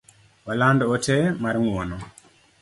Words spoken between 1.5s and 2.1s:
ng’uono